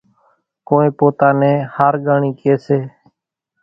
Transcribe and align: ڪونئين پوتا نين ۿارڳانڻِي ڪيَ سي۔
ڪونئين 0.67 0.91
پوتا 0.97 1.29
نين 1.39 1.55
ۿارڳانڻِي 1.75 2.31
ڪيَ 2.39 2.53
سي۔ 2.65 2.77